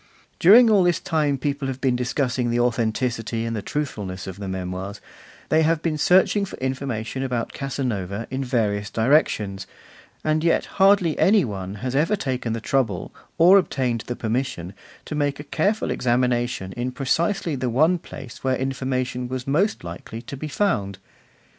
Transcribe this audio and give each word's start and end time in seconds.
During 0.39 0.67
all 0.67 0.81
this 0.81 0.99
time 0.99 1.37
people 1.37 1.67
have 1.67 1.79
been 1.79 1.95
discussing 1.95 2.49
the 2.49 2.59
authenticity 2.59 3.45
and 3.45 3.55
the 3.55 3.61
truthfulness 3.61 4.25
of 4.25 4.39
the 4.39 4.47
Memoirs, 4.47 4.99
they 5.49 5.61
have 5.61 5.83
been 5.83 5.95
searching 5.99 6.43
for 6.43 6.57
information 6.57 7.21
about 7.21 7.53
Casanova 7.53 8.25
in 8.31 8.43
various 8.43 8.89
directions, 8.89 9.67
and 10.23 10.43
yet 10.43 10.65
hardly 10.81 11.19
any 11.19 11.45
one 11.45 11.75
has 11.85 11.95
ever 11.95 12.15
taken 12.15 12.53
the 12.53 12.59
trouble, 12.59 13.13
or 13.37 13.59
obtained 13.59 14.01
the 14.07 14.15
permission, 14.15 14.73
to 15.05 15.13
make 15.13 15.39
a 15.39 15.43
careful 15.43 15.91
examination 15.91 16.73
in 16.73 16.91
precisely 16.91 17.55
the 17.55 17.69
one 17.69 17.99
place 17.99 18.43
where 18.43 18.55
information 18.57 19.27
was 19.27 19.45
most 19.45 19.83
likely 19.83 20.19
to 20.23 20.35
be 20.35 20.47
found. 20.47 20.97